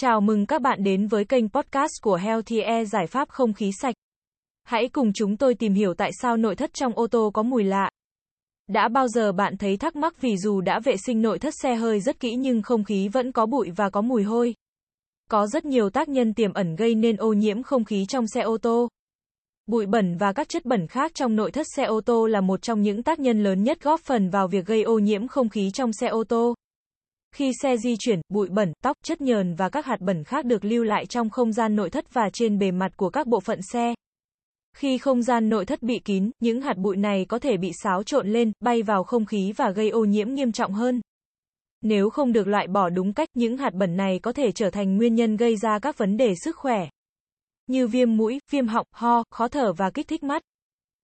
Chào 0.00 0.20
mừng 0.20 0.46
các 0.46 0.62
bạn 0.62 0.84
đến 0.84 1.06
với 1.06 1.24
kênh 1.24 1.48
podcast 1.48 1.92
của 2.02 2.16
Healthy 2.16 2.60
Air 2.60 2.92
giải 2.92 3.06
pháp 3.06 3.28
không 3.28 3.52
khí 3.52 3.70
sạch. 3.82 3.94
Hãy 4.64 4.88
cùng 4.88 5.12
chúng 5.12 5.36
tôi 5.36 5.54
tìm 5.54 5.74
hiểu 5.74 5.94
tại 5.94 6.10
sao 6.22 6.36
nội 6.36 6.56
thất 6.56 6.74
trong 6.74 6.92
ô 6.92 7.06
tô 7.06 7.30
có 7.34 7.42
mùi 7.42 7.64
lạ. 7.64 7.90
Đã 8.68 8.88
bao 8.88 9.08
giờ 9.08 9.32
bạn 9.32 9.56
thấy 9.56 9.76
thắc 9.76 9.96
mắc 9.96 10.20
vì 10.20 10.36
dù 10.36 10.60
đã 10.60 10.80
vệ 10.80 10.96
sinh 11.06 11.22
nội 11.22 11.38
thất 11.38 11.54
xe 11.62 11.74
hơi 11.74 12.00
rất 12.00 12.20
kỹ 12.20 12.34
nhưng 12.34 12.62
không 12.62 12.84
khí 12.84 13.08
vẫn 13.08 13.32
có 13.32 13.46
bụi 13.46 13.70
và 13.76 13.90
có 13.90 14.00
mùi 14.00 14.22
hôi? 14.22 14.54
Có 15.30 15.46
rất 15.46 15.64
nhiều 15.64 15.90
tác 15.90 16.08
nhân 16.08 16.34
tiềm 16.34 16.52
ẩn 16.52 16.76
gây 16.76 16.94
nên 16.94 17.16
ô 17.16 17.32
nhiễm 17.32 17.62
không 17.62 17.84
khí 17.84 18.06
trong 18.08 18.26
xe 18.26 18.40
ô 18.40 18.58
tô. 18.58 18.88
Bụi 19.66 19.86
bẩn 19.86 20.16
và 20.16 20.32
các 20.32 20.48
chất 20.48 20.64
bẩn 20.64 20.86
khác 20.86 21.14
trong 21.14 21.36
nội 21.36 21.50
thất 21.50 21.66
xe 21.76 21.84
ô 21.84 22.00
tô 22.00 22.26
là 22.26 22.40
một 22.40 22.62
trong 22.62 22.82
những 22.82 23.02
tác 23.02 23.18
nhân 23.18 23.42
lớn 23.42 23.62
nhất 23.62 23.82
góp 23.82 24.00
phần 24.00 24.30
vào 24.30 24.48
việc 24.48 24.66
gây 24.66 24.82
ô 24.82 24.98
nhiễm 24.98 25.28
không 25.28 25.48
khí 25.48 25.70
trong 25.70 25.92
xe 25.92 26.06
ô 26.06 26.24
tô. 26.24 26.54
Khi 27.34 27.52
xe 27.62 27.76
di 27.76 27.96
chuyển, 27.98 28.20
bụi 28.28 28.48
bẩn, 28.48 28.72
tóc, 28.82 28.96
chất 29.04 29.20
nhờn 29.20 29.54
và 29.54 29.68
các 29.68 29.86
hạt 29.86 30.00
bẩn 30.00 30.24
khác 30.24 30.44
được 30.44 30.64
lưu 30.64 30.84
lại 30.84 31.06
trong 31.06 31.30
không 31.30 31.52
gian 31.52 31.76
nội 31.76 31.90
thất 31.90 32.14
và 32.14 32.30
trên 32.32 32.58
bề 32.58 32.70
mặt 32.70 32.92
của 32.96 33.10
các 33.10 33.26
bộ 33.26 33.40
phận 33.40 33.60
xe. 33.72 33.94
Khi 34.76 34.98
không 34.98 35.22
gian 35.22 35.48
nội 35.48 35.66
thất 35.66 35.82
bị 35.82 35.98
kín, 35.98 36.30
những 36.40 36.60
hạt 36.60 36.76
bụi 36.76 36.96
này 36.96 37.24
có 37.28 37.38
thể 37.38 37.56
bị 37.56 37.70
xáo 37.82 38.02
trộn 38.02 38.28
lên, 38.28 38.52
bay 38.60 38.82
vào 38.82 39.04
không 39.04 39.26
khí 39.26 39.52
và 39.56 39.70
gây 39.70 39.90
ô 39.90 40.04
nhiễm 40.04 40.34
nghiêm 40.34 40.52
trọng 40.52 40.72
hơn. 40.72 41.00
Nếu 41.82 42.10
không 42.10 42.32
được 42.32 42.48
loại 42.48 42.66
bỏ 42.66 42.88
đúng 42.88 43.12
cách, 43.12 43.28
những 43.34 43.56
hạt 43.56 43.74
bẩn 43.74 43.96
này 43.96 44.18
có 44.22 44.32
thể 44.32 44.52
trở 44.52 44.70
thành 44.70 44.96
nguyên 44.96 45.14
nhân 45.14 45.36
gây 45.36 45.56
ra 45.56 45.78
các 45.78 45.98
vấn 45.98 46.16
đề 46.16 46.34
sức 46.44 46.56
khỏe 46.56 46.88
như 47.68 47.88
viêm 47.88 48.16
mũi, 48.16 48.38
viêm 48.50 48.66
họng, 48.66 48.86
ho, 48.92 49.22
khó 49.30 49.48
thở 49.48 49.72
và 49.72 49.90
kích 49.90 50.08
thích 50.08 50.22
mắt. 50.22 50.42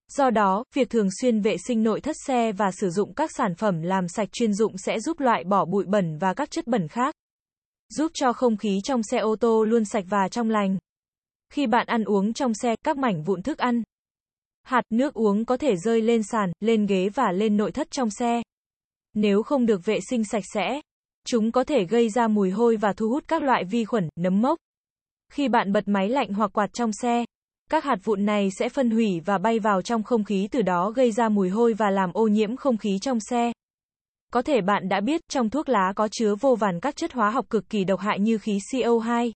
Do 0.07 0.29
đó, 0.29 0.63
việc 0.75 0.89
thường 0.89 1.07
xuyên 1.21 1.41
vệ 1.41 1.55
sinh 1.67 1.83
nội 1.83 2.01
thất 2.01 2.15
xe 2.27 2.51
và 2.51 2.71
sử 2.71 2.89
dụng 2.89 3.13
các 3.13 3.31
sản 3.37 3.55
phẩm 3.55 3.81
làm 3.81 4.07
sạch 4.07 4.29
chuyên 4.31 4.53
dụng 4.53 4.77
sẽ 4.77 4.99
giúp 4.99 5.19
loại 5.19 5.43
bỏ 5.43 5.65
bụi 5.65 5.85
bẩn 5.85 6.17
và 6.17 6.33
các 6.33 6.51
chất 6.51 6.67
bẩn 6.67 6.87
khác. 6.87 7.15
Giúp 7.89 8.11
cho 8.13 8.33
không 8.33 8.57
khí 8.57 8.79
trong 8.83 9.03
xe 9.03 9.17
ô 9.17 9.35
tô 9.35 9.63
luôn 9.63 9.85
sạch 9.85 10.05
và 10.09 10.27
trong 10.27 10.49
lành. 10.49 10.77
Khi 11.53 11.67
bạn 11.67 11.87
ăn 11.87 12.03
uống 12.03 12.33
trong 12.33 12.53
xe, 12.53 12.75
các 12.83 12.97
mảnh 12.97 13.23
vụn 13.23 13.41
thức 13.41 13.57
ăn, 13.57 13.83
hạt 14.63 14.81
nước 14.89 15.13
uống 15.13 15.45
có 15.45 15.57
thể 15.57 15.75
rơi 15.75 16.01
lên 16.01 16.23
sàn, 16.23 16.51
lên 16.59 16.85
ghế 16.85 17.09
và 17.09 17.31
lên 17.31 17.57
nội 17.57 17.71
thất 17.71 17.91
trong 17.91 18.09
xe. 18.09 18.41
Nếu 19.13 19.43
không 19.43 19.65
được 19.65 19.85
vệ 19.85 19.99
sinh 20.09 20.23
sạch 20.23 20.43
sẽ, 20.53 20.81
chúng 21.25 21.51
có 21.51 21.63
thể 21.63 21.85
gây 21.85 22.09
ra 22.09 22.27
mùi 22.27 22.51
hôi 22.51 22.77
và 22.77 22.93
thu 22.93 23.09
hút 23.09 23.23
các 23.27 23.43
loại 23.43 23.63
vi 23.63 23.85
khuẩn, 23.85 24.09
nấm 24.15 24.41
mốc. 24.41 24.59
Khi 25.31 25.47
bạn 25.47 25.71
bật 25.71 25.87
máy 25.87 26.09
lạnh 26.09 26.33
hoặc 26.33 26.51
quạt 26.53 26.73
trong 26.73 26.91
xe, 26.93 27.25
các 27.71 27.83
hạt 27.83 27.95
vụn 28.03 28.25
này 28.25 28.49
sẽ 28.59 28.69
phân 28.69 28.89
hủy 28.89 29.19
và 29.25 29.37
bay 29.37 29.59
vào 29.59 29.81
trong 29.81 30.03
không 30.03 30.23
khí 30.23 30.47
từ 30.51 30.61
đó 30.61 30.91
gây 30.91 31.11
ra 31.11 31.29
mùi 31.29 31.49
hôi 31.49 31.73
và 31.73 31.89
làm 31.89 32.13
ô 32.13 32.27
nhiễm 32.27 32.55
không 32.55 32.77
khí 32.77 32.99
trong 33.01 33.19
xe. 33.19 33.51
Có 34.33 34.41
thể 34.41 34.61
bạn 34.61 34.89
đã 34.89 35.01
biết, 35.01 35.21
trong 35.29 35.49
thuốc 35.49 35.69
lá 35.69 35.93
có 35.95 36.07
chứa 36.11 36.35
vô 36.35 36.55
vàn 36.55 36.79
các 36.79 36.95
chất 36.95 37.13
hóa 37.13 37.29
học 37.29 37.45
cực 37.49 37.69
kỳ 37.69 37.83
độc 37.83 37.99
hại 37.99 38.19
như 38.19 38.37
khí 38.37 38.59
CO2, 38.71 39.31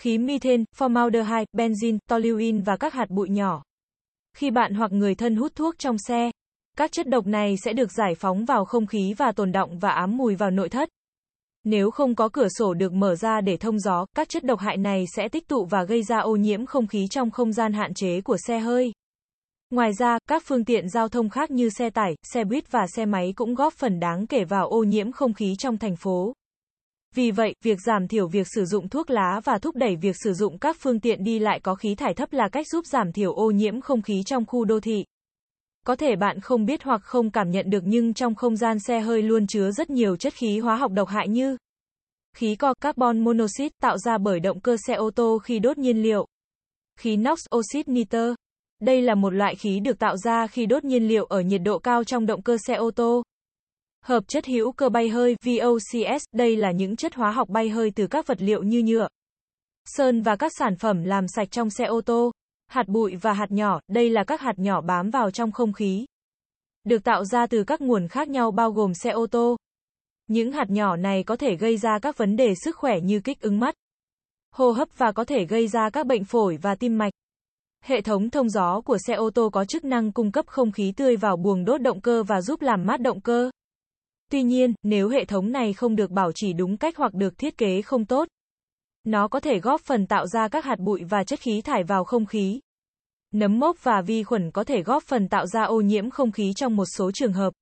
khí 0.00 0.18
methane, 0.18 0.64
formaldehyde, 0.78 1.44
benzene, 1.52 1.98
toluene 2.08 2.60
và 2.64 2.76
các 2.76 2.94
hạt 2.94 3.10
bụi 3.10 3.28
nhỏ. 3.28 3.62
Khi 4.36 4.50
bạn 4.50 4.74
hoặc 4.74 4.92
người 4.92 5.14
thân 5.14 5.36
hút 5.36 5.52
thuốc 5.54 5.78
trong 5.78 5.96
xe, 5.98 6.30
các 6.76 6.92
chất 6.92 7.08
độc 7.08 7.26
này 7.26 7.56
sẽ 7.56 7.72
được 7.72 7.92
giải 7.92 8.14
phóng 8.14 8.44
vào 8.44 8.64
không 8.64 8.86
khí 8.86 9.14
và 9.16 9.32
tồn 9.32 9.52
động 9.52 9.78
và 9.78 9.90
ám 9.90 10.16
mùi 10.16 10.34
vào 10.34 10.50
nội 10.50 10.68
thất. 10.68 10.88
Nếu 11.64 11.90
không 11.90 12.14
có 12.14 12.28
cửa 12.32 12.48
sổ 12.48 12.74
được 12.74 12.92
mở 12.92 13.14
ra 13.14 13.40
để 13.40 13.56
thông 13.56 13.78
gió, 13.78 14.06
các 14.16 14.28
chất 14.28 14.44
độc 14.44 14.60
hại 14.60 14.76
này 14.76 15.04
sẽ 15.16 15.28
tích 15.28 15.48
tụ 15.48 15.64
và 15.64 15.84
gây 15.84 16.02
ra 16.02 16.18
ô 16.18 16.36
nhiễm 16.36 16.66
không 16.66 16.86
khí 16.86 17.06
trong 17.10 17.30
không 17.30 17.52
gian 17.52 17.72
hạn 17.72 17.94
chế 17.94 18.20
của 18.20 18.36
xe 18.46 18.58
hơi. 18.58 18.92
Ngoài 19.70 19.90
ra, 19.98 20.18
các 20.28 20.42
phương 20.46 20.64
tiện 20.64 20.88
giao 20.88 21.08
thông 21.08 21.28
khác 21.28 21.50
như 21.50 21.68
xe 21.70 21.90
tải, 21.90 22.14
xe 22.22 22.44
buýt 22.44 22.72
và 22.72 22.86
xe 22.96 23.04
máy 23.04 23.32
cũng 23.36 23.54
góp 23.54 23.72
phần 23.72 24.00
đáng 24.00 24.26
kể 24.26 24.44
vào 24.44 24.68
ô 24.68 24.82
nhiễm 24.82 25.12
không 25.12 25.34
khí 25.34 25.54
trong 25.58 25.78
thành 25.78 25.96
phố. 25.96 26.32
Vì 27.14 27.30
vậy, 27.30 27.54
việc 27.64 27.78
giảm 27.86 28.08
thiểu 28.08 28.28
việc 28.28 28.46
sử 28.54 28.64
dụng 28.64 28.88
thuốc 28.88 29.10
lá 29.10 29.40
và 29.44 29.58
thúc 29.58 29.76
đẩy 29.76 29.96
việc 29.96 30.16
sử 30.24 30.32
dụng 30.32 30.58
các 30.58 30.76
phương 30.80 31.00
tiện 31.00 31.24
đi 31.24 31.38
lại 31.38 31.60
có 31.60 31.74
khí 31.74 31.94
thải 31.94 32.14
thấp 32.14 32.32
là 32.32 32.48
cách 32.48 32.66
giúp 32.68 32.86
giảm 32.86 33.12
thiểu 33.12 33.32
ô 33.32 33.50
nhiễm 33.50 33.80
không 33.80 34.02
khí 34.02 34.22
trong 34.26 34.44
khu 34.46 34.64
đô 34.64 34.80
thị. 34.80 35.04
Có 35.86 35.96
thể 35.96 36.16
bạn 36.16 36.40
không 36.40 36.66
biết 36.66 36.82
hoặc 36.82 37.00
không 37.04 37.30
cảm 37.30 37.50
nhận 37.50 37.70
được 37.70 37.82
nhưng 37.84 38.14
trong 38.14 38.34
không 38.34 38.56
gian 38.56 38.78
xe 38.78 39.00
hơi 39.00 39.22
luôn 39.22 39.46
chứa 39.46 39.70
rất 39.70 39.90
nhiều 39.90 40.16
chất 40.16 40.34
khí 40.34 40.58
hóa 40.58 40.76
học 40.76 40.92
độc 40.92 41.08
hại 41.08 41.28
như 41.28 41.56
khí 42.36 42.56
co 42.56 42.74
carbon 42.74 43.20
monoxide 43.20 43.74
tạo 43.80 43.98
ra 43.98 44.18
bởi 44.18 44.40
động 44.40 44.60
cơ 44.60 44.76
xe 44.86 44.94
ô 44.94 45.10
tô 45.10 45.38
khi 45.38 45.58
đốt 45.58 45.78
nhiên 45.78 46.02
liệu, 46.02 46.26
khí 46.98 47.16
NOx 47.16 47.38
oxit 47.56 47.88
nitơ. 47.88 48.34
Đây 48.80 49.02
là 49.02 49.14
một 49.14 49.30
loại 49.30 49.54
khí 49.54 49.80
được 49.80 49.98
tạo 49.98 50.16
ra 50.16 50.46
khi 50.46 50.66
đốt 50.66 50.84
nhiên 50.84 51.08
liệu 51.08 51.24
ở 51.24 51.40
nhiệt 51.40 51.60
độ 51.64 51.78
cao 51.78 52.04
trong 52.04 52.26
động 52.26 52.42
cơ 52.42 52.56
xe 52.66 52.74
ô 52.74 52.90
tô. 52.90 53.22
Hợp 54.04 54.24
chất 54.28 54.46
hữu 54.46 54.72
cơ 54.72 54.88
bay 54.88 55.08
hơi 55.08 55.36
VOCs, 55.44 56.24
đây 56.32 56.56
là 56.56 56.70
những 56.70 56.96
chất 56.96 57.14
hóa 57.14 57.30
học 57.30 57.48
bay 57.48 57.68
hơi 57.68 57.90
từ 57.94 58.06
các 58.06 58.26
vật 58.26 58.42
liệu 58.42 58.62
như 58.62 58.82
nhựa, 58.82 59.08
sơn 59.84 60.22
và 60.22 60.36
các 60.36 60.52
sản 60.58 60.76
phẩm 60.76 61.04
làm 61.04 61.28
sạch 61.28 61.50
trong 61.50 61.70
xe 61.70 61.84
ô 61.84 62.00
tô. 62.00 62.32
Hạt 62.72 62.88
bụi 62.88 63.16
và 63.16 63.32
hạt 63.32 63.50
nhỏ, 63.50 63.80
đây 63.88 64.10
là 64.10 64.24
các 64.24 64.40
hạt 64.40 64.58
nhỏ 64.58 64.80
bám 64.80 65.10
vào 65.10 65.30
trong 65.30 65.52
không 65.52 65.72
khí. 65.72 66.06
Được 66.84 67.04
tạo 67.04 67.24
ra 67.24 67.46
từ 67.46 67.64
các 67.64 67.80
nguồn 67.80 68.08
khác 68.08 68.28
nhau 68.28 68.50
bao 68.50 68.70
gồm 68.70 68.94
xe 68.94 69.10
ô 69.10 69.26
tô. 69.26 69.56
Những 70.26 70.52
hạt 70.52 70.70
nhỏ 70.70 70.96
này 70.96 71.22
có 71.22 71.36
thể 71.36 71.56
gây 71.56 71.76
ra 71.76 71.98
các 72.02 72.16
vấn 72.16 72.36
đề 72.36 72.54
sức 72.64 72.76
khỏe 72.76 73.00
như 73.00 73.20
kích 73.20 73.40
ứng 73.40 73.60
mắt, 73.60 73.74
hô 74.54 74.70
hấp 74.70 74.88
và 74.98 75.12
có 75.12 75.24
thể 75.24 75.44
gây 75.44 75.68
ra 75.68 75.90
các 75.90 76.06
bệnh 76.06 76.24
phổi 76.24 76.56
và 76.62 76.74
tim 76.74 76.98
mạch. 76.98 77.12
Hệ 77.84 78.00
thống 78.00 78.30
thông 78.30 78.48
gió 78.48 78.80
của 78.80 78.98
xe 79.06 79.14
ô 79.14 79.30
tô 79.30 79.50
có 79.52 79.64
chức 79.64 79.84
năng 79.84 80.12
cung 80.12 80.32
cấp 80.32 80.46
không 80.46 80.72
khí 80.72 80.92
tươi 80.96 81.16
vào 81.16 81.36
buồng 81.36 81.64
đốt 81.64 81.80
động 81.80 82.00
cơ 82.00 82.22
và 82.22 82.40
giúp 82.40 82.62
làm 82.62 82.86
mát 82.86 83.00
động 83.00 83.20
cơ. 83.20 83.50
Tuy 84.30 84.42
nhiên, 84.42 84.74
nếu 84.82 85.08
hệ 85.08 85.24
thống 85.24 85.52
này 85.52 85.72
không 85.72 85.96
được 85.96 86.10
bảo 86.10 86.32
trì 86.34 86.52
đúng 86.52 86.76
cách 86.76 86.96
hoặc 86.96 87.14
được 87.14 87.38
thiết 87.38 87.58
kế 87.58 87.82
không 87.82 88.04
tốt, 88.04 88.28
nó 89.04 89.28
có 89.28 89.40
thể 89.40 89.60
góp 89.60 89.80
phần 89.80 90.06
tạo 90.06 90.26
ra 90.26 90.48
các 90.48 90.64
hạt 90.64 90.78
bụi 90.78 91.04
và 91.04 91.24
chất 91.24 91.40
khí 91.40 91.60
thải 91.60 91.84
vào 91.84 92.04
không 92.04 92.26
khí. 92.26 92.60
Nấm 93.34 93.58
mốc 93.58 93.84
và 93.84 94.02
vi 94.06 94.22
khuẩn 94.22 94.50
có 94.50 94.64
thể 94.64 94.82
góp 94.82 95.02
phần 95.02 95.28
tạo 95.28 95.46
ra 95.46 95.62
ô 95.62 95.80
nhiễm 95.80 96.10
không 96.10 96.32
khí 96.32 96.52
trong 96.56 96.76
một 96.76 96.86
số 96.96 97.10
trường 97.12 97.32
hợp. 97.32 97.52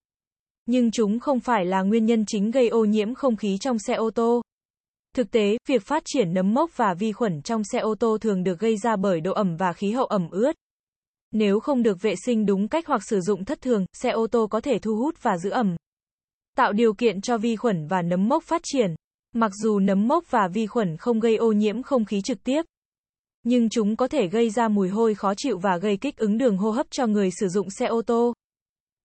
Nhưng 0.67 0.91
chúng 0.91 1.21
không 1.21 1.41
phải 1.41 1.65
là 1.65 1.83
nguyên 1.83 2.06
nhân 2.06 2.25
chính 2.27 2.51
gây 2.51 2.69
ô 2.69 2.84
nhiễm 2.84 3.15
không 3.15 3.37
khí 3.37 3.59
trong 3.61 3.78
xe 3.78 3.95
ô 3.95 4.11
tô. 4.11 4.43
Thực 5.17 5.31
tế, 5.31 5.59
việc 5.69 5.83
phát 5.83 6.03
triển 6.06 6.34
nấm 6.34 6.55
mốc 6.55 6.77
và 6.77 6.95
vi 6.95 7.12
khuẩn 7.12 7.43
trong 7.43 7.65
xe 7.65 7.78
ô 7.78 7.95
tô 7.95 8.19
thường 8.21 8.43
được 8.45 8.59
gây 8.59 8.77
ra 8.77 8.97
bởi 8.97 9.21
độ 9.21 9.33
ẩm 9.33 9.57
và 9.57 9.72
khí 9.72 9.91
hậu 9.91 10.07
ẩm 10.07 10.31
ướt. 10.31 10.53
Nếu 11.33 11.61
không 11.61 11.83
được 11.83 12.03
vệ 12.03 12.15
sinh 12.27 12.47
đúng 12.47 12.69
cách 12.69 12.87
hoặc 12.87 13.03
sử 13.05 13.21
dụng 13.21 13.45
thất 13.45 13.61
thường, 13.61 13.87
xe 13.93 14.11
ô 14.11 14.27
tô 14.27 14.47
có 14.47 14.61
thể 14.61 14.78
thu 14.78 14.97
hút 14.97 15.22
và 15.22 15.39
giữ 15.39 15.51
ẩm. 15.51 15.77
Tạo 16.57 16.72
điều 16.72 16.95
kiện 16.95 17.21
cho 17.21 17.39
vi 17.39 17.57
khuẩn 17.57 17.87
và 17.87 18.03
nấm 18.03 18.28
mốc 18.28 18.45
phát 18.45 18.62
triển. 18.65 18.95
Mặc 19.34 19.52
dù 19.62 19.78
nấm 19.78 20.08
mốc 20.08 20.30
và 20.30 20.48
vi 20.48 20.66
khuẩn 20.66 20.96
không 20.96 21.20
gây 21.20 21.36
ô 21.36 21.52
nhiễm 21.52 21.82
không 21.82 22.04
khí 22.04 22.20
trực 22.22 22.44
tiếp, 22.44 22.62
nhưng 23.42 23.68
chúng 23.68 23.96
có 23.96 24.08
thể 24.08 24.26
gây 24.26 24.50
ra 24.50 24.68
mùi 24.68 24.88
hôi 24.88 25.14
khó 25.14 25.34
chịu 25.36 25.58
và 25.58 25.78
gây 25.78 25.96
kích 25.96 26.16
ứng 26.16 26.38
đường 26.38 26.56
hô 26.56 26.70
hấp 26.70 26.86
cho 26.91 27.06
người 27.06 27.30
sử 27.41 27.48
dụng 27.48 27.70
xe 27.70 27.86
ô 27.86 28.02
tô. 28.02 28.34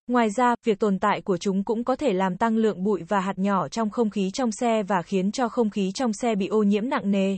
Ngoài 0.07 0.29
ra, 0.29 0.55
việc 0.65 0.79
tồn 0.79 0.99
tại 0.99 1.21
của 1.21 1.37
chúng 1.37 1.63
cũng 1.63 1.83
có 1.83 1.95
thể 1.95 2.13
làm 2.13 2.37
tăng 2.37 2.57
lượng 2.57 2.83
bụi 2.83 3.03
và 3.07 3.19
hạt 3.19 3.37
nhỏ 3.37 3.67
trong 3.67 3.89
không 3.89 4.09
khí 4.09 4.29
trong 4.33 4.51
xe 4.51 4.83
và 4.83 5.01
khiến 5.01 5.31
cho 5.31 5.49
không 5.49 5.69
khí 5.69 5.91
trong 5.91 6.13
xe 6.13 6.35
bị 6.35 6.47
ô 6.47 6.63
nhiễm 6.63 6.89
nặng 6.89 7.11
nề. 7.11 7.37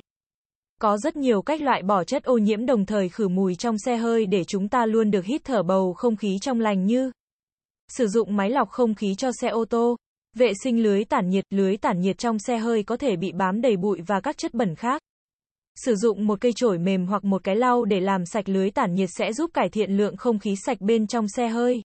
Có 0.81 0.97
rất 0.97 1.15
nhiều 1.15 1.41
cách 1.41 1.61
loại 1.61 1.83
bỏ 1.83 2.03
chất 2.03 2.23
ô 2.23 2.37
nhiễm 2.37 2.65
đồng 2.65 2.85
thời 2.85 3.09
khử 3.09 3.27
mùi 3.27 3.55
trong 3.55 3.77
xe 3.77 3.97
hơi 3.97 4.25
để 4.25 4.43
chúng 4.43 4.69
ta 4.69 4.85
luôn 4.85 5.11
được 5.11 5.25
hít 5.25 5.41
thở 5.43 5.63
bầu 5.63 5.93
không 5.93 6.15
khí 6.15 6.37
trong 6.41 6.59
lành 6.59 6.85
như 6.85 7.11
sử 7.87 8.07
dụng 8.07 8.35
máy 8.35 8.49
lọc 8.49 8.69
không 8.69 8.95
khí 8.95 9.15
cho 9.15 9.31
xe 9.41 9.47
ô 9.47 9.65
tô, 9.65 9.95
vệ 10.37 10.53
sinh 10.63 10.83
lưới 10.83 11.03
tản 11.03 11.29
nhiệt, 11.29 11.45
lưới 11.49 11.77
tản 11.77 11.99
nhiệt 11.99 12.17
trong 12.17 12.39
xe 12.39 12.57
hơi 12.57 12.83
có 12.83 12.97
thể 12.97 13.15
bị 13.15 13.31
bám 13.31 13.61
đầy 13.61 13.77
bụi 13.77 14.01
và 14.07 14.19
các 14.21 14.37
chất 14.37 14.53
bẩn 14.53 14.75
khác. 14.75 15.01
Sử 15.75 15.95
dụng 15.95 16.27
một 16.27 16.41
cây 16.41 16.53
chổi 16.55 16.77
mềm 16.77 17.05
hoặc 17.05 17.25
một 17.25 17.43
cái 17.43 17.55
lau 17.55 17.85
để 17.85 17.99
làm 17.99 18.25
sạch 18.25 18.49
lưới 18.49 18.71
tản 18.71 18.93
nhiệt 18.93 19.09
sẽ 19.17 19.33
giúp 19.33 19.51
cải 19.53 19.69
thiện 19.69 19.91
lượng 19.91 20.17
không 20.17 20.39
khí 20.39 20.55
sạch 20.55 20.81
bên 20.81 21.07
trong 21.07 21.27
xe 21.27 21.47
hơi. 21.47 21.81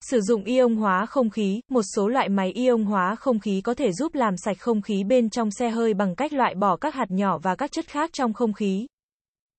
Sử 0.00 0.20
dụng 0.20 0.44
ion 0.44 0.76
hóa 0.76 1.06
không 1.06 1.30
khí, 1.30 1.60
một 1.68 1.82
số 1.94 2.08
loại 2.08 2.28
máy 2.28 2.52
ion 2.52 2.84
hóa 2.84 3.14
không 3.14 3.38
khí 3.38 3.60
có 3.60 3.74
thể 3.74 3.92
giúp 3.92 4.14
làm 4.14 4.36
sạch 4.36 4.56
không 4.60 4.82
khí 4.82 5.04
bên 5.04 5.30
trong 5.30 5.50
xe 5.50 5.70
hơi 5.70 5.94
bằng 5.94 6.14
cách 6.14 6.32
loại 6.32 6.54
bỏ 6.54 6.76
các 6.76 6.94
hạt 6.94 7.10
nhỏ 7.10 7.38
và 7.38 7.54
các 7.54 7.72
chất 7.72 7.86
khác 7.86 8.10
trong 8.12 8.32
không 8.32 8.52
khí. 8.52 8.86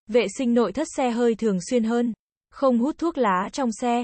Vệ 0.07 0.25
sinh 0.37 0.53
nội 0.53 0.71
thất 0.71 0.87
xe 0.97 1.11
hơi 1.11 1.35
thường 1.35 1.57
xuyên 1.69 1.83
hơn. 1.83 2.13
Không 2.51 2.79
hút 2.79 2.97
thuốc 2.97 3.17
lá 3.17 3.49
trong 3.51 3.69
xe. 3.81 4.03